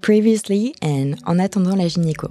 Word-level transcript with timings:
Previously 0.00 0.74
and 0.82 1.12
En 1.26 1.38
attendant 1.38 1.76
la 1.76 1.88
gynéco. 1.88 2.28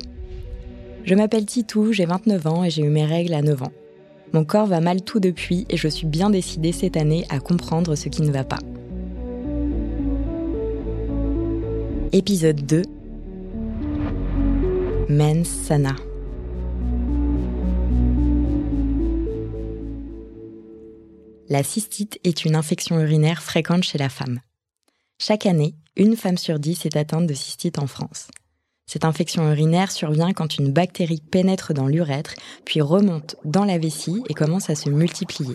Je 1.04 1.16
m'appelle 1.16 1.46
Titou, 1.46 1.94
j'ai 1.94 2.06
29 2.06 2.48
ans 2.48 2.64
et 2.64 2.70
j'ai 2.70 2.84
eu 2.84 2.90
mes 2.90 3.06
règles 3.06 3.34
à 3.34 3.42
9 3.42 3.64
ans. 3.64 3.72
Mon 4.34 4.46
corps 4.46 4.68
va 4.68 4.80
mal 4.80 5.02
tout 5.02 5.20
depuis 5.20 5.66
et 5.70 5.78
je 5.78 5.88
suis 5.88 6.06
bien 6.06 6.30
décidée 6.30 6.72
cette 6.72 6.96
année 6.96 7.26
à 7.30 7.40
comprendre 7.40 7.96
ce 7.96 8.10
qui 8.10 8.22
ne 8.22 8.32
va 8.32 8.44
pas. 8.44 8.60
Épisode 12.12 12.66
2 12.66 12.84
Mens 15.10 15.48
Sana. 15.48 15.96
La 21.50 21.64
cystite 21.64 22.20
est 22.24 22.46
une 22.46 22.56
infection 22.56 23.00
urinaire 23.00 23.42
fréquente 23.42 23.84
chez 23.84 23.98
la 23.98 24.08
femme. 24.08 24.40
Chaque 25.24 25.46
année, 25.46 25.76
une 25.98 26.18
femme 26.18 26.40
sur 26.40 26.58
dix 26.58 26.84
est 26.88 26.96
atteinte 26.96 27.28
de 27.28 27.36
cystite 27.36 27.78
en 27.78 27.86
France. 27.86 28.30
Cette 28.88 29.06
infection 29.06 29.48
urinaire 29.52 29.92
survient 29.92 30.34
quand 30.34 30.58
une 30.58 30.72
bactérie 30.72 31.22
pénètre 31.22 31.76
dans 31.76 31.86
l'urètre, 31.86 32.34
puis 32.66 32.82
remonte 32.82 33.36
dans 33.46 33.64
la 33.64 33.78
vessie 33.78 34.24
et 34.30 34.34
commence 34.34 34.72
à 34.72 34.76
se 34.76 34.90
multiplier. 34.90 35.54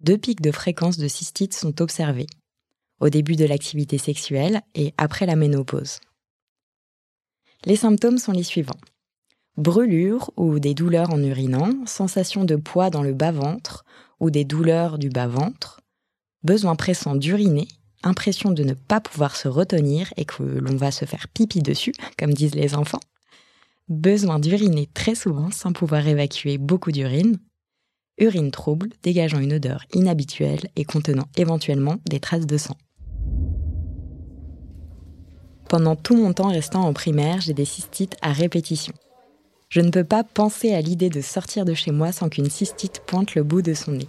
Deux 0.00 0.18
pics 0.18 0.40
de 0.40 0.50
fréquence 0.50 0.98
de 0.98 1.06
cystite 1.06 1.54
sont 1.54 1.80
observés, 1.80 2.26
au 2.98 3.10
début 3.10 3.36
de 3.36 3.44
l'activité 3.44 3.96
sexuelle 3.96 4.62
et 4.74 4.92
après 4.98 5.24
la 5.24 5.36
ménopause. 5.36 6.00
Les 7.64 7.76
symptômes 7.76 8.18
sont 8.18 8.32
les 8.32 8.42
suivants. 8.42 8.80
Brûlure 9.56 10.32
ou 10.36 10.58
des 10.58 10.74
douleurs 10.74 11.12
en 11.12 11.22
urinant, 11.22 11.86
sensation 11.86 12.44
de 12.44 12.56
poids 12.56 12.90
dans 12.90 13.04
le 13.04 13.14
bas-ventre 13.14 13.84
ou 14.18 14.30
des 14.30 14.44
douleurs 14.44 14.98
du 14.98 15.10
bas-ventre, 15.10 15.80
besoin 16.42 16.74
pressant 16.74 17.14
d'uriner 17.14 17.68
impression 18.06 18.50
de 18.50 18.62
ne 18.64 18.74
pas 18.74 19.00
pouvoir 19.00 19.36
se 19.36 19.48
retenir 19.48 20.12
et 20.16 20.24
que 20.24 20.42
l'on 20.42 20.76
va 20.76 20.90
se 20.90 21.04
faire 21.04 21.28
pipi 21.28 21.60
dessus, 21.60 21.92
comme 22.18 22.34
disent 22.34 22.54
les 22.54 22.74
enfants, 22.74 23.00
besoin 23.88 24.38
d'uriner 24.38 24.88
très 24.92 25.14
souvent 25.14 25.50
sans 25.50 25.72
pouvoir 25.72 26.06
évacuer 26.06 26.58
beaucoup 26.58 26.92
d'urine, 26.92 27.38
urine 28.18 28.50
trouble 28.50 28.90
dégageant 29.02 29.40
une 29.40 29.54
odeur 29.54 29.84
inhabituelle 29.92 30.68
et 30.76 30.84
contenant 30.84 31.26
éventuellement 31.36 31.96
des 32.08 32.20
traces 32.20 32.46
de 32.46 32.56
sang. 32.56 32.76
Pendant 35.68 35.96
tout 35.96 36.16
mon 36.16 36.32
temps 36.32 36.50
restant 36.50 36.82
en 36.82 36.92
primaire, 36.92 37.40
j'ai 37.40 37.54
des 37.54 37.64
cystites 37.64 38.16
à 38.22 38.32
répétition. 38.32 38.94
Je 39.68 39.80
ne 39.80 39.90
peux 39.90 40.04
pas 40.04 40.22
penser 40.22 40.72
à 40.72 40.80
l'idée 40.80 41.10
de 41.10 41.20
sortir 41.20 41.64
de 41.64 41.74
chez 41.74 41.90
moi 41.90 42.12
sans 42.12 42.28
qu'une 42.28 42.50
cystite 42.50 43.02
pointe 43.06 43.34
le 43.34 43.42
bout 43.42 43.62
de 43.62 43.74
son 43.74 43.92
nez. 43.92 44.06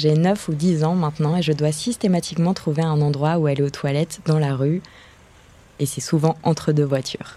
J'ai 0.00 0.14
9 0.14 0.48
ou 0.48 0.54
10 0.54 0.84
ans 0.84 0.94
maintenant 0.94 1.36
et 1.36 1.42
je 1.42 1.52
dois 1.52 1.72
systématiquement 1.72 2.54
trouver 2.54 2.80
un 2.80 3.02
endroit 3.02 3.36
où 3.36 3.46
aller 3.46 3.62
aux 3.62 3.68
toilettes 3.68 4.22
dans 4.24 4.38
la 4.38 4.56
rue. 4.56 4.80
Et 5.78 5.84
c'est 5.84 6.00
souvent 6.00 6.38
entre 6.42 6.72
deux 6.72 6.86
voitures. 6.86 7.36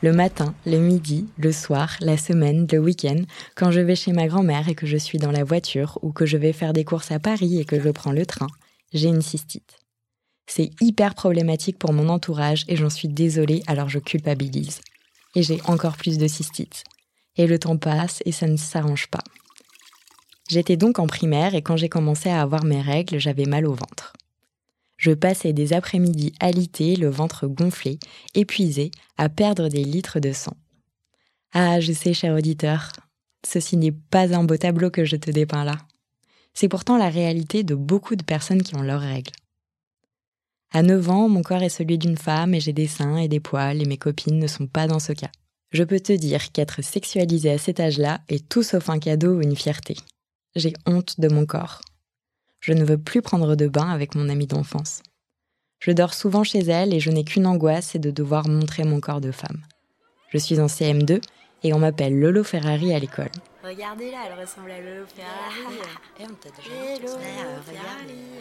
Le 0.00 0.14
matin, 0.14 0.54
le 0.64 0.78
midi, 0.78 1.26
le 1.36 1.52
soir, 1.52 1.98
la 2.00 2.16
semaine, 2.16 2.66
le 2.72 2.78
week-end, 2.78 3.20
quand 3.56 3.70
je 3.70 3.80
vais 3.80 3.94
chez 3.94 4.12
ma 4.12 4.26
grand-mère 4.26 4.70
et 4.70 4.74
que 4.74 4.86
je 4.86 4.96
suis 4.96 5.18
dans 5.18 5.32
la 5.32 5.44
voiture 5.44 5.98
ou 6.00 6.12
que 6.12 6.24
je 6.24 6.38
vais 6.38 6.54
faire 6.54 6.72
des 6.72 6.84
courses 6.84 7.12
à 7.12 7.18
Paris 7.18 7.60
et 7.60 7.66
que 7.66 7.78
je 7.78 7.90
prends 7.90 8.12
le 8.12 8.24
train, 8.24 8.48
j'ai 8.94 9.08
une 9.08 9.20
cystite. 9.20 9.80
C'est 10.46 10.70
hyper 10.80 11.14
problématique 11.14 11.78
pour 11.78 11.92
mon 11.92 12.08
entourage 12.08 12.64
et 12.68 12.76
j'en 12.76 12.88
suis 12.88 13.08
désolée 13.08 13.62
alors 13.66 13.90
je 13.90 13.98
culpabilise. 13.98 14.80
Et 15.34 15.42
j'ai 15.42 15.60
encore 15.66 15.98
plus 15.98 16.16
de 16.16 16.26
cystite. 16.26 16.84
Et 17.36 17.46
le 17.46 17.58
temps 17.58 17.76
passe 17.76 18.22
et 18.24 18.32
ça 18.32 18.46
ne 18.46 18.56
s'arrange 18.56 19.08
pas. 19.08 19.24
J'étais 20.50 20.76
donc 20.76 20.98
en 20.98 21.06
primaire 21.06 21.54
et 21.54 21.62
quand 21.62 21.76
j'ai 21.76 21.88
commencé 21.88 22.28
à 22.28 22.42
avoir 22.42 22.64
mes 22.64 22.80
règles, 22.80 23.18
j'avais 23.18 23.46
mal 23.46 23.66
au 23.66 23.72
ventre. 23.72 24.12
Je 24.96 25.12
passais 25.12 25.52
des 25.52 25.72
après-midi 25.72 26.32
alités, 26.38 26.96
le 26.96 27.08
ventre 27.08 27.46
gonflé, 27.46 27.98
épuisé, 28.34 28.90
à 29.16 29.28
perdre 29.28 29.68
des 29.68 29.84
litres 29.84 30.20
de 30.20 30.32
sang. 30.32 30.56
Ah, 31.52 31.80
je 31.80 31.92
sais, 31.92 32.14
cher 32.14 32.34
auditeur, 32.34 32.92
ceci 33.46 33.76
n'est 33.76 33.92
pas 33.92 34.34
un 34.34 34.44
beau 34.44 34.56
tableau 34.56 34.90
que 34.90 35.04
je 35.04 35.16
te 35.16 35.30
dépeins 35.30 35.64
là. 35.64 35.78
C'est 36.52 36.68
pourtant 36.68 36.98
la 36.98 37.08
réalité 37.08 37.64
de 37.64 37.74
beaucoup 37.74 38.14
de 38.14 38.22
personnes 38.22 38.62
qui 38.62 38.76
ont 38.76 38.82
leurs 38.82 39.00
règles. 39.00 39.32
À 40.72 40.82
9 40.82 41.10
ans, 41.10 41.28
mon 41.28 41.42
corps 41.42 41.62
est 41.62 41.68
celui 41.68 41.98
d'une 41.98 42.16
femme 42.16 42.54
et 42.54 42.60
j'ai 42.60 42.72
des 42.72 42.88
seins 42.88 43.16
et 43.16 43.28
des 43.28 43.40
poils 43.40 43.80
et 43.80 43.86
mes 43.86 43.96
copines 43.96 44.38
ne 44.38 44.46
sont 44.46 44.66
pas 44.66 44.86
dans 44.86 44.98
ce 44.98 45.12
cas. 45.12 45.30
Je 45.72 45.84
peux 45.84 46.00
te 46.00 46.12
dire 46.12 46.52
qu'être 46.52 46.82
sexualisé 46.82 47.50
à 47.50 47.58
cet 47.58 47.80
âge-là 47.80 48.20
est 48.28 48.48
tout 48.48 48.62
sauf 48.62 48.90
un 48.90 48.98
cadeau 48.98 49.36
ou 49.36 49.42
une 49.42 49.56
fierté 49.56 49.96
j'ai 50.56 50.72
honte 50.86 51.18
de 51.20 51.28
mon 51.28 51.46
corps. 51.46 51.80
Je 52.60 52.72
ne 52.72 52.84
veux 52.84 52.98
plus 52.98 53.22
prendre 53.22 53.56
de 53.56 53.68
bain 53.68 53.90
avec 53.90 54.14
mon 54.14 54.28
amie 54.28 54.46
d'enfance. 54.46 55.02
Je 55.80 55.90
dors 55.90 56.14
souvent 56.14 56.44
chez 56.44 56.60
elle 56.60 56.94
et 56.94 57.00
je 57.00 57.10
n'ai 57.10 57.24
qu'une 57.24 57.46
angoisse, 57.46 57.88
c'est 57.92 57.98
de 57.98 58.10
devoir 58.10 58.48
montrer 58.48 58.84
mon 58.84 59.00
corps 59.00 59.20
de 59.20 59.32
femme. 59.32 59.60
Je 60.30 60.38
suis 60.38 60.60
en 60.60 60.66
CM2 60.66 61.20
et 61.62 61.74
on 61.74 61.78
m'appelle 61.78 62.18
Lolo 62.18 62.42
Ferrari 62.44 62.94
à 62.94 62.98
l'école. 62.98 63.30
Regardez-là, 63.62 64.18
elle 64.26 64.40
ressemble 64.40 64.70
à 64.70 64.80
Lolo 64.80 65.06
Ferrari. 65.14 65.78
Eh, 66.20 66.24
on 66.24 66.34
t'a 66.34 66.50
déjà 66.50 66.70
dit 66.96 67.02
Lolo 67.02 67.18
Ferrari. 67.64 68.34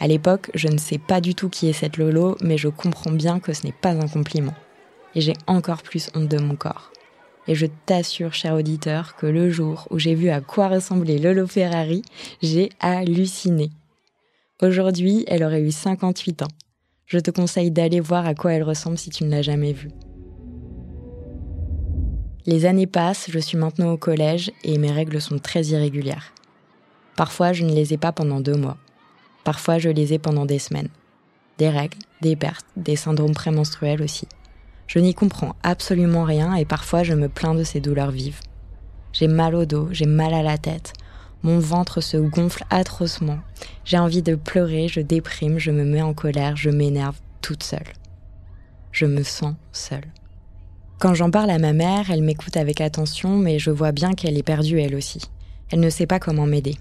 À 0.00 0.06
l'époque, 0.06 0.50
je 0.54 0.68
ne 0.68 0.78
sais 0.78 0.98
pas 0.98 1.20
du 1.20 1.34
tout 1.34 1.48
qui 1.48 1.68
est 1.68 1.72
cette 1.72 1.96
Lolo, 1.96 2.36
mais 2.40 2.58
je 2.58 2.68
comprends 2.68 3.10
bien 3.10 3.40
que 3.40 3.52
ce 3.52 3.64
n'est 3.64 3.72
pas 3.72 3.90
un 3.90 4.08
compliment. 4.08 4.54
Et 5.14 5.20
j'ai 5.20 5.34
encore 5.46 5.82
plus 5.82 6.10
honte 6.14 6.28
de 6.28 6.38
mon 6.38 6.56
corps. 6.56 6.92
Et 7.48 7.54
je 7.54 7.66
t'assure, 7.86 8.34
cher 8.34 8.54
auditeur, 8.54 9.16
que 9.16 9.26
le 9.26 9.50
jour 9.50 9.86
où 9.90 9.98
j'ai 9.98 10.14
vu 10.14 10.30
à 10.30 10.40
quoi 10.40 10.68
ressemblait 10.68 11.18
Lolo 11.18 11.46
Ferrari, 11.46 12.02
j'ai 12.42 12.70
halluciné. 12.80 13.70
Aujourd'hui, 14.62 15.24
elle 15.28 15.44
aurait 15.44 15.62
eu 15.62 15.70
58 15.70 16.42
ans. 16.42 16.48
Je 17.06 17.18
te 17.18 17.30
conseille 17.30 17.70
d'aller 17.70 18.00
voir 18.00 18.26
à 18.26 18.34
quoi 18.34 18.52
elle 18.52 18.64
ressemble 18.64 18.98
si 18.98 19.10
tu 19.10 19.24
ne 19.24 19.30
l'as 19.30 19.42
jamais 19.42 19.72
vue. 19.72 19.90
Les 22.46 22.64
années 22.64 22.86
passent, 22.86 23.26
je 23.28 23.38
suis 23.38 23.58
maintenant 23.58 23.92
au 23.92 23.96
collège 23.96 24.52
et 24.64 24.78
mes 24.78 24.90
règles 24.90 25.20
sont 25.20 25.38
très 25.38 25.64
irrégulières. 25.66 26.32
Parfois, 27.16 27.52
je 27.52 27.64
ne 27.64 27.72
les 27.72 27.92
ai 27.92 27.96
pas 27.96 28.12
pendant 28.12 28.40
deux 28.40 28.56
mois. 28.56 28.76
Parfois, 29.44 29.78
je 29.78 29.88
les 29.88 30.12
ai 30.14 30.18
pendant 30.18 30.46
des 30.46 30.58
semaines. 30.58 30.88
Des 31.58 31.68
règles, 31.68 31.98
des 32.20 32.36
pertes, 32.36 32.66
des 32.76 32.96
syndromes 32.96 33.34
prémenstruels 33.34 34.02
aussi. 34.02 34.26
Je 34.86 34.98
n'y 34.98 35.14
comprends 35.14 35.56
absolument 35.62 36.24
rien 36.24 36.54
et 36.54 36.64
parfois 36.64 37.02
je 37.02 37.14
me 37.14 37.28
plains 37.28 37.54
de 37.54 37.64
ces 37.64 37.80
douleurs 37.80 38.10
vives. 38.10 38.40
J'ai 39.12 39.28
mal 39.28 39.54
au 39.54 39.64
dos, 39.64 39.88
j'ai 39.90 40.06
mal 40.06 40.34
à 40.34 40.42
la 40.42 40.58
tête. 40.58 40.92
Mon 41.42 41.58
ventre 41.58 42.00
se 42.00 42.16
gonfle 42.16 42.64
atrocement. 42.70 43.38
J'ai 43.84 43.98
envie 43.98 44.22
de 44.22 44.34
pleurer, 44.34 44.88
je 44.88 45.00
déprime, 45.00 45.58
je 45.58 45.70
me 45.70 45.84
mets 45.84 46.02
en 46.02 46.14
colère, 46.14 46.56
je 46.56 46.70
m'énerve 46.70 47.16
toute 47.40 47.62
seule. 47.62 47.92
Je 48.92 49.06
me 49.06 49.22
sens 49.22 49.54
seule. 49.72 50.06
Quand 50.98 51.14
j'en 51.14 51.30
parle 51.30 51.50
à 51.50 51.58
ma 51.58 51.72
mère, 51.72 52.10
elle 52.10 52.22
m'écoute 52.22 52.56
avec 52.56 52.80
attention, 52.80 53.36
mais 53.36 53.58
je 53.58 53.70
vois 53.70 53.92
bien 53.92 54.12
qu'elle 54.14 54.38
est 54.38 54.42
perdue 54.42 54.80
elle 54.80 54.94
aussi. 54.94 55.20
Elle 55.70 55.80
ne 55.80 55.90
sait 55.90 56.06
pas 56.06 56.18
comment 56.18 56.46
m'aider. 56.46 56.76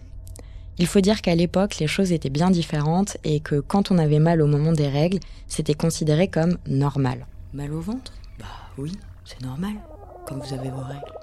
Il 0.78 0.88
faut 0.88 1.02
dire 1.02 1.22
qu'à 1.22 1.36
l'époque, 1.36 1.78
les 1.80 1.88
choses 1.88 2.12
étaient 2.12 2.30
bien 2.30 2.50
différentes 2.50 3.18
et 3.24 3.40
que 3.40 3.60
quand 3.60 3.92
on 3.92 3.98
avait 3.98 4.20
mal 4.20 4.42
au 4.42 4.48
moment 4.48 4.74
des 4.74 4.88
règles, 4.88 5.20
c'était 5.48 5.74
considéré 5.74 6.28
comme 6.28 6.58
normal. 6.68 7.26
Mal 7.56 7.72
au 7.72 7.80
ventre? 7.80 8.12
Bah 8.38 8.46
oui, 8.78 8.92
c'est 9.24 9.42
normal, 9.42 9.76
quand 10.28 10.38
vous 10.38 10.54
avez 10.54 10.70
vos 10.70 10.82
règles. 10.82 11.14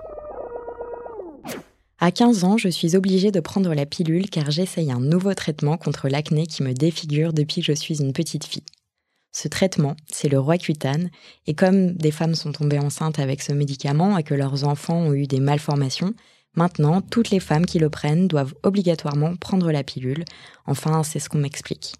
À 1.98 2.10
15 2.10 2.44
ans, 2.44 2.56
je 2.56 2.70
suis 2.70 2.97
obligée 2.97 3.31
de 3.31 3.38
prendre 3.38 3.75
la 3.75 3.84
pilule 3.84 4.31
car 4.31 4.50
j'essaye 4.50 4.91
un 4.91 4.98
nouveau 4.98 5.34
traitement 5.34 5.76
contre 5.76 6.09
l'acné 6.09 6.47
qui 6.47 6.62
me 6.62 6.72
défigure 6.72 7.34
depuis 7.34 7.60
que 7.60 7.66
je 7.66 7.78
suis 7.78 8.00
une 8.00 8.15
petite 8.15 8.47
fille. 8.47 8.65
Ce 9.31 9.47
traitement, 9.47 9.94
c'est 10.10 10.31
le 10.31 10.41
Roaccutane, 10.41 11.10
et 11.47 11.53
comme 11.53 11.93
des 11.93 12.10
femmes 12.10 12.34
sont 12.34 12.53
tombées 12.53 12.78
enceintes 12.78 13.19
avec 13.19 13.43
ce 13.43 13.53
médicament 13.53 14.16
et 14.16 14.22
que 14.22 14.32
leurs 14.32 14.64
enfants 14.64 15.00
ont 15.00 15.12
eu 15.12 15.26
des 15.26 15.41
malformations, 15.41 16.14
maintenant 16.56 17.03
toutes 17.03 17.28
les 17.28 17.41
femmes 17.41 17.66
qui 17.66 17.78
le 17.78 17.91
prennent 17.91 18.26
doivent 18.26 18.54
obligatoirement 18.62 19.37
prendre 19.37 19.70
la 19.70 19.84
pilule. 19.84 20.25
Enfin, 20.64 21.02
c'est 21.02 21.19
ce 21.19 21.29
qu'on 21.29 21.40
m'explique. 21.40 21.93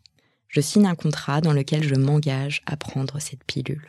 Je 0.49 0.63
signe 0.63 0.87
un 0.87 0.95
contrat 0.95 1.43
dans 1.43 1.53
lequel 1.53 1.83
je 1.83 1.97
m'engage 1.97 2.63
à 2.65 2.79
prendre 2.79 3.21
cette 3.21 3.45
pilule. 3.45 3.87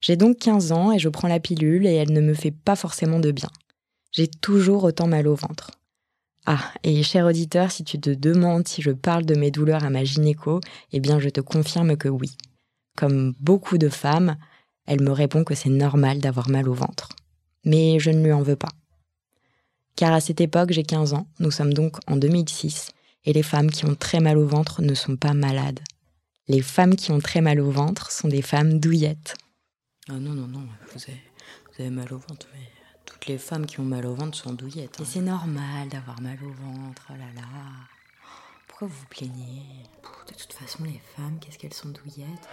J'ai 0.00 0.16
donc 0.16 0.38
15 0.38 0.72
ans 0.72 0.92
et 0.92 0.98
je 0.98 1.08
prends 1.08 1.28
la 1.28 1.40
pilule 1.40 1.86
et 1.86 1.94
elle 1.94 2.12
ne 2.12 2.20
me 2.20 2.34
fait 2.34 2.50
pas 2.50 2.76
forcément 2.76 3.18
de 3.18 3.32
bien. 3.32 3.50
J'ai 4.12 4.28
toujours 4.28 4.84
autant 4.84 5.06
mal 5.06 5.26
au 5.26 5.34
ventre. 5.34 5.72
Ah, 6.46 6.72
et 6.82 7.02
cher 7.02 7.26
auditeur, 7.26 7.70
si 7.70 7.84
tu 7.84 8.00
te 8.00 8.10
demandes 8.10 8.66
si 8.66 8.80
je 8.80 8.90
parle 8.90 9.26
de 9.26 9.34
mes 9.34 9.50
douleurs 9.50 9.84
à 9.84 9.90
ma 9.90 10.04
gynéco, 10.04 10.60
eh 10.92 11.00
bien 11.00 11.20
je 11.20 11.28
te 11.28 11.40
confirme 11.40 11.96
que 11.96 12.08
oui. 12.08 12.36
Comme 12.96 13.34
beaucoup 13.40 13.76
de 13.76 13.88
femmes, 13.88 14.36
elle 14.86 15.02
me 15.02 15.12
répond 15.12 15.44
que 15.44 15.54
c'est 15.54 15.68
normal 15.68 16.20
d'avoir 16.20 16.48
mal 16.48 16.68
au 16.68 16.74
ventre. 16.74 17.10
Mais 17.64 17.98
je 17.98 18.10
ne 18.10 18.24
lui 18.24 18.32
en 18.32 18.40
veux 18.40 18.56
pas. 18.56 18.70
Car 19.94 20.12
à 20.12 20.20
cette 20.20 20.40
époque, 20.40 20.72
j'ai 20.72 20.84
15 20.84 21.12
ans, 21.12 21.26
nous 21.38 21.50
sommes 21.50 21.74
donc 21.74 21.98
en 22.06 22.16
2006, 22.16 22.92
et 23.24 23.32
les 23.32 23.42
femmes 23.42 23.70
qui 23.70 23.84
ont 23.84 23.94
très 23.94 24.20
mal 24.20 24.38
au 24.38 24.46
ventre 24.46 24.80
ne 24.80 24.94
sont 24.94 25.16
pas 25.16 25.34
malades. 25.34 25.80
Les 26.46 26.62
femmes 26.62 26.96
qui 26.96 27.10
ont 27.10 27.18
très 27.18 27.42
mal 27.42 27.60
au 27.60 27.70
ventre 27.70 28.10
sont 28.10 28.28
des 28.28 28.40
femmes 28.40 28.78
douillettes. 28.78 29.34
Ah 30.10 30.14
non, 30.14 30.32
non, 30.32 30.46
non, 30.46 30.66
vous 30.94 31.00
avez, 31.78 31.90
mal 31.90 32.10
au 32.14 32.16
ventre, 32.16 32.46
mais 32.54 32.64
tout, 33.04 33.12
toutes 33.12 33.26
les 33.26 33.36
femmes 33.36 33.66
qui 33.66 33.78
ont 33.78 33.84
mal 33.84 34.06
au 34.06 34.14
ventre 34.14 34.38
sont 34.38 34.54
douillettes. 34.54 34.98
Et 34.98 35.02
hein. 35.02 35.06
c'est 35.06 35.20
normal 35.20 35.88
d'avoir 35.90 36.20
mal 36.22 36.38
au 36.42 36.50
ventre, 36.50 37.02
oh 37.10 37.12
là 37.12 37.26
là. 37.34 37.46
Pourquoi 38.66 38.88
vous 38.88 38.94
vous 39.00 39.06
plaignez? 39.10 39.82
De 40.28 40.34
toute 40.34 40.54
façon, 40.54 40.84
les 40.84 41.00
femmes, 41.14 41.38
qu'est-ce 41.40 41.58
qu'elles 41.58 41.74
sont 41.74 41.90
douillettes 41.90 42.48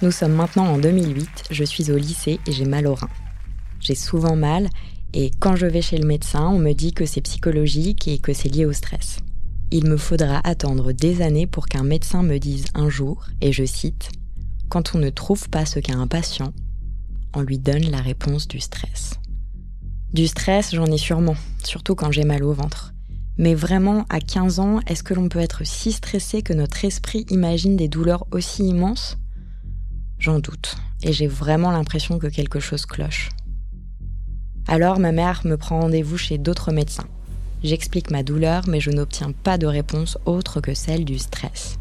Nous 0.00 0.12
sommes 0.12 0.34
maintenant 0.34 0.66
en 0.66 0.78
2008, 0.78 1.44
je 1.50 1.64
suis 1.64 1.90
au 1.90 1.96
lycée 1.96 2.38
et 2.46 2.52
j'ai 2.52 2.66
mal 2.66 2.86
au 2.86 2.94
rein. 2.94 3.10
J'ai 3.80 3.96
souvent 3.96 4.36
mal 4.36 4.68
et 5.12 5.32
quand 5.40 5.56
je 5.56 5.66
vais 5.66 5.82
chez 5.82 5.98
le 5.98 6.06
médecin, 6.06 6.46
on 6.46 6.58
me 6.58 6.72
dit 6.72 6.92
que 6.92 7.04
c'est 7.04 7.22
psychologique 7.22 8.06
et 8.06 8.18
que 8.18 8.32
c'est 8.32 8.48
lié 8.48 8.64
au 8.64 8.72
stress. 8.72 9.18
Il 9.72 9.88
me 9.88 9.96
faudra 9.96 10.40
attendre 10.44 10.92
des 10.92 11.22
années 11.22 11.48
pour 11.48 11.66
qu'un 11.66 11.82
médecin 11.82 12.22
me 12.22 12.38
dise 12.38 12.66
un 12.74 12.88
jour, 12.88 13.26
et 13.40 13.52
je 13.52 13.64
cite, 13.64 14.10
Quand 14.68 14.94
on 14.94 14.98
ne 14.98 15.10
trouve 15.10 15.48
pas 15.48 15.66
ce 15.66 15.80
qu'a 15.80 15.94
un 15.94 16.06
patient, 16.06 16.52
on 17.34 17.40
lui 17.40 17.58
donne 17.58 17.90
la 17.90 18.00
réponse 18.00 18.46
du 18.46 18.60
stress. 18.60 19.14
Du 20.12 20.28
stress, 20.28 20.72
j'en 20.74 20.86
ai 20.86 20.98
sûrement, 20.98 21.34
surtout 21.64 21.96
quand 21.96 22.12
j'ai 22.12 22.24
mal 22.24 22.44
au 22.44 22.52
ventre. 22.52 22.94
Mais 23.38 23.54
vraiment, 23.54 24.06
à 24.08 24.20
15 24.20 24.60
ans, 24.60 24.80
est-ce 24.86 25.02
que 25.02 25.14
l'on 25.14 25.28
peut 25.28 25.40
être 25.40 25.66
si 25.66 25.90
stressé 25.92 26.42
que 26.42 26.52
notre 26.52 26.84
esprit 26.84 27.26
imagine 27.30 27.76
des 27.76 27.88
douleurs 27.88 28.26
aussi 28.30 28.68
immenses? 28.68 29.18
J'en 30.18 30.38
doute, 30.38 30.76
et 31.02 31.12
j'ai 31.12 31.26
vraiment 31.26 31.72
l'impression 31.72 32.18
que 32.18 32.28
quelque 32.28 32.60
chose 32.60 32.86
cloche. 32.86 33.30
Alors 34.68 34.98
ma 34.98 35.12
mère 35.12 35.42
me 35.44 35.56
prend 35.56 35.80
rendez-vous 35.80 36.16
chez 36.16 36.38
d'autres 36.38 36.72
médecins. 36.72 37.08
J'explique 37.62 38.10
ma 38.10 38.22
douleur, 38.22 38.64
mais 38.68 38.80
je 38.80 38.90
n'obtiens 38.90 39.32
pas 39.32 39.58
de 39.58 39.66
réponse 39.66 40.18
autre 40.26 40.60
que 40.60 40.74
celle 40.74 41.04
du 41.04 41.18
stress. 41.18 41.78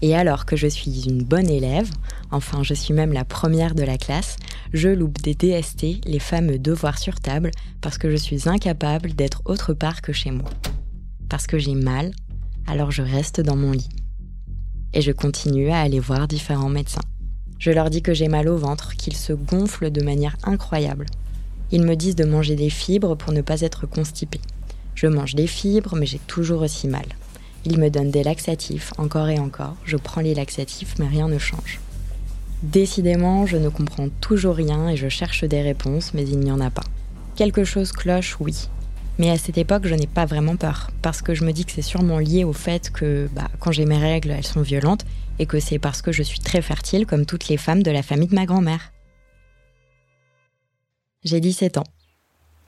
Et 0.00 0.16
alors 0.16 0.46
que 0.46 0.56
je 0.56 0.66
suis 0.66 1.04
une 1.04 1.22
bonne 1.22 1.48
élève, 1.48 1.88
enfin 2.32 2.64
je 2.64 2.74
suis 2.74 2.92
même 2.92 3.12
la 3.12 3.24
première 3.24 3.76
de 3.76 3.84
la 3.84 3.98
classe, 3.98 4.36
je 4.72 4.88
loupe 4.88 5.22
des 5.22 5.34
DST, 5.34 6.04
les 6.06 6.18
fameux 6.18 6.58
devoirs 6.58 6.98
sur 6.98 7.20
table, 7.20 7.52
parce 7.80 7.98
que 7.98 8.10
je 8.10 8.16
suis 8.16 8.48
incapable 8.48 9.12
d'être 9.12 9.42
autre 9.44 9.74
part 9.74 10.02
que 10.02 10.12
chez 10.12 10.32
moi. 10.32 10.50
Parce 11.28 11.46
que 11.46 11.58
j'ai 11.58 11.76
mal, 11.76 12.10
alors 12.66 12.90
je 12.90 13.02
reste 13.02 13.40
dans 13.40 13.56
mon 13.56 13.70
lit. 13.70 13.88
Et 14.92 15.02
je 15.02 15.12
continue 15.12 15.70
à 15.70 15.80
aller 15.80 16.00
voir 16.00 16.26
différents 16.26 16.68
médecins. 16.68 17.00
Je 17.60 17.70
leur 17.70 17.88
dis 17.88 18.02
que 18.02 18.12
j'ai 18.12 18.28
mal 18.28 18.48
au 18.48 18.56
ventre, 18.56 18.96
qu'il 18.96 19.14
se 19.14 19.32
gonfle 19.32 19.92
de 19.92 20.02
manière 20.02 20.36
incroyable. 20.42 21.06
Ils 21.70 21.84
me 21.84 21.94
disent 21.94 22.16
de 22.16 22.24
manger 22.24 22.56
des 22.56 22.70
fibres 22.70 23.14
pour 23.14 23.32
ne 23.32 23.40
pas 23.40 23.60
être 23.60 23.86
constipé. 23.86 24.40
Je 24.94 25.06
mange 25.06 25.34
des 25.34 25.46
fibres, 25.46 25.96
mais 25.96 26.06
j'ai 26.06 26.20
toujours 26.20 26.62
aussi 26.62 26.88
mal. 26.88 27.06
Ils 27.64 27.78
me 27.78 27.90
donnent 27.90 28.10
des 28.10 28.24
laxatifs, 28.24 28.92
encore 28.98 29.28
et 29.28 29.38
encore. 29.38 29.76
Je 29.84 29.96
prends 29.96 30.20
les 30.20 30.34
laxatifs, 30.34 30.94
mais 30.98 31.06
rien 31.06 31.28
ne 31.28 31.38
change. 31.38 31.80
Décidément, 32.62 33.46
je 33.46 33.56
ne 33.56 33.68
comprends 33.68 34.08
toujours 34.20 34.56
rien 34.56 34.88
et 34.88 34.96
je 34.96 35.08
cherche 35.08 35.44
des 35.44 35.62
réponses, 35.62 36.14
mais 36.14 36.26
il 36.26 36.38
n'y 36.38 36.52
en 36.52 36.60
a 36.60 36.70
pas. 36.70 36.84
Quelque 37.36 37.64
chose 37.64 37.92
cloche, 37.92 38.36
oui. 38.40 38.68
Mais 39.18 39.30
à 39.30 39.36
cette 39.36 39.58
époque, 39.58 39.86
je 39.86 39.94
n'ai 39.94 40.06
pas 40.06 40.26
vraiment 40.26 40.56
peur, 40.56 40.90
parce 41.02 41.22
que 41.22 41.34
je 41.34 41.44
me 41.44 41.52
dis 41.52 41.64
que 41.64 41.72
c'est 41.72 41.82
sûrement 41.82 42.18
lié 42.18 42.44
au 42.44 42.52
fait 42.52 42.90
que 42.90 43.28
bah, 43.34 43.50
quand 43.60 43.72
j'ai 43.72 43.84
mes 43.84 43.98
règles, 43.98 44.30
elles 44.30 44.46
sont 44.46 44.62
violentes, 44.62 45.04
et 45.38 45.46
que 45.46 45.60
c'est 45.60 45.78
parce 45.78 46.02
que 46.02 46.12
je 46.12 46.22
suis 46.22 46.40
très 46.40 46.62
fertile 46.62 47.06
comme 47.06 47.26
toutes 47.26 47.48
les 47.48 47.56
femmes 47.56 47.82
de 47.82 47.90
la 47.90 48.02
famille 48.02 48.28
de 48.28 48.34
ma 48.34 48.46
grand-mère. 48.46 48.92
J'ai 51.24 51.40
17 51.40 51.78
ans. 51.78 51.84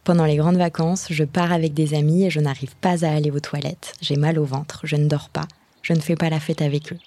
Pendant 0.05 0.27
les 0.27 0.37
grandes 0.37 0.59
vacances, 0.59 1.07
je 1.09 1.25
pars 1.25 1.51
avec 1.51 1.73
des 1.73 1.95
amis 1.95 2.25
et 2.27 2.31
je 2.31 2.41
n'arrive 2.41 2.77
pas 2.77 3.07
à 3.07 3.15
aller 3.15 3.31
aux 3.31 3.41
toilettes. 3.41 3.95
J'ai 4.03 4.17
mal 4.17 4.39
au 4.39 4.45
ventre, 4.45 4.81
je 4.85 4.97
ne 4.97 5.09
dors 5.09 5.31
pas, 5.31 5.49
je 5.81 5.95
ne 5.95 6.01
fais 6.01 6.15
pas 6.15 6.29
la 6.29 6.41
fête 6.41 6.61
avec 6.61 6.93
eux. 6.93 6.99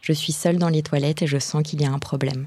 Je 0.00 0.12
suis 0.12 0.32
seule 0.32 0.56
dans 0.56 0.68
les 0.68 0.84
toilettes 0.84 1.22
et 1.22 1.26
je 1.26 1.38
sens 1.38 1.64
qu'il 1.64 1.82
y 1.82 1.84
a 1.84 1.90
un 1.90 1.98
problème. 1.98 2.46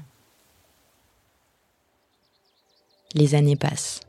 Les 3.14 3.34
années 3.34 3.56
passent. 3.56 4.00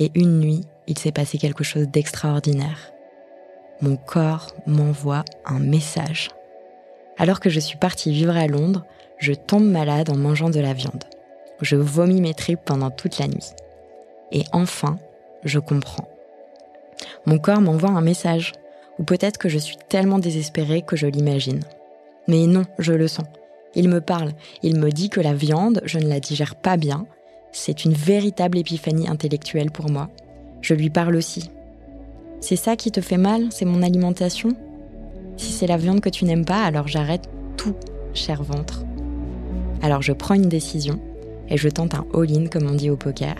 Et 0.00 0.10
une 0.16 0.40
nuit, 0.40 0.64
il 0.88 0.98
s'est 0.98 1.12
passé 1.12 1.38
quelque 1.38 1.62
chose 1.62 1.86
d'extraordinaire. 1.86 2.90
Mon 3.80 3.96
corps 3.96 4.48
m'envoie 4.66 5.24
un 5.44 5.60
message. 5.60 6.30
Alors 7.16 7.38
que 7.38 7.48
je 7.48 7.60
suis 7.60 7.78
partie 7.78 8.10
vivre 8.10 8.36
à 8.36 8.48
Londres, 8.48 8.84
je 9.18 9.34
tombe 9.34 9.70
malade 9.70 10.10
en 10.10 10.16
mangeant 10.16 10.50
de 10.50 10.60
la 10.60 10.72
viande. 10.72 11.04
Je 11.60 11.76
vomis 11.76 12.20
mes 12.20 12.34
tripes 12.34 12.64
pendant 12.64 12.90
toute 12.90 13.18
la 13.18 13.28
nuit. 13.28 13.52
Et 14.32 14.44
enfin, 14.52 14.98
je 15.44 15.58
comprends. 15.58 16.08
Mon 17.26 17.38
corps 17.38 17.60
m'envoie 17.60 17.90
un 17.90 18.00
message, 18.00 18.52
ou 18.98 19.04
peut-être 19.04 19.38
que 19.38 19.48
je 19.48 19.58
suis 19.58 19.76
tellement 19.88 20.18
désespérée 20.18 20.82
que 20.82 20.96
je 20.96 21.06
l'imagine. 21.06 21.60
Mais 22.28 22.46
non, 22.46 22.64
je 22.78 22.92
le 22.92 23.08
sens. 23.08 23.26
Il 23.74 23.88
me 23.88 24.00
parle, 24.00 24.32
il 24.62 24.78
me 24.78 24.90
dit 24.90 25.10
que 25.10 25.20
la 25.20 25.34
viande, 25.34 25.82
je 25.84 25.98
ne 25.98 26.08
la 26.08 26.20
digère 26.20 26.54
pas 26.54 26.76
bien. 26.76 27.06
C'est 27.52 27.84
une 27.84 27.92
véritable 27.92 28.58
épiphanie 28.58 29.08
intellectuelle 29.08 29.70
pour 29.70 29.90
moi. 29.90 30.08
Je 30.62 30.74
lui 30.74 30.90
parle 30.90 31.16
aussi. 31.16 31.50
C'est 32.40 32.56
ça 32.56 32.76
qui 32.76 32.90
te 32.90 33.00
fait 33.00 33.18
mal, 33.18 33.46
c'est 33.50 33.64
mon 33.64 33.82
alimentation? 33.82 34.50
Si 35.36 35.52
c'est 35.52 35.66
la 35.66 35.76
viande 35.76 36.00
que 36.00 36.08
tu 36.08 36.24
n'aimes 36.24 36.44
pas, 36.44 36.62
alors 36.64 36.88
j'arrête 36.88 37.28
tout, 37.56 37.74
cher 38.14 38.42
ventre. 38.42 38.84
Alors 39.82 40.02
je 40.02 40.12
prends 40.12 40.34
une 40.34 40.48
décision 40.48 40.98
et 41.48 41.56
je 41.56 41.68
tente 41.68 41.94
un 41.94 42.06
all-in 42.14 42.46
comme 42.46 42.68
on 42.70 42.74
dit 42.74 42.90
au 42.90 42.96
poker. 42.96 43.36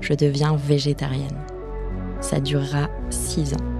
Je 0.00 0.14
deviens 0.14 0.56
végétarienne. 0.56 1.38
Ça 2.20 2.40
durera 2.40 2.88
6 3.10 3.54
ans. 3.54 3.77